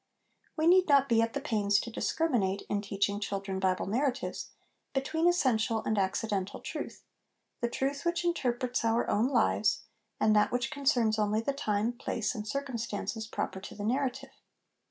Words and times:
We 0.57 0.65
need 0.65 0.87
not 0.87 1.07
be 1.07 1.21
at 1.21 1.33
the 1.33 1.39
pains 1.39 1.79
to 1.81 1.91
discriminate, 1.91 2.63
in 2.67 2.77
LESSONS 2.77 3.03
AS 3.05 3.09
INSTRUMENTS 3.09 3.09
OF 3.11 3.11
EDUCATION 3.13 3.19
251 3.21 3.21
teaching 3.21 3.21
children 3.21 3.59
Bible 3.59 3.85
narratives, 3.85 4.49
between 4.93 5.27
essential 5.27 5.83
and 5.85 5.97
accidental 5.99 6.59
truth 6.59 7.03
the 7.59 7.69
truth 7.69 8.03
which 8.03 8.25
interprets 8.25 8.83
our 8.83 9.07
own 9.07 9.27
lives, 9.27 9.83
and 10.19 10.35
that 10.35 10.51
which 10.51 10.71
concerns 10.71 11.19
only 11.19 11.41
the 11.41 11.53
time, 11.53 11.93
place, 11.93 12.33
and 12.33 12.47
circumstances 12.47 13.27
proper 13.27 13.59
to 13.61 13.75
the 13.75 13.85
narrative. 13.85 14.31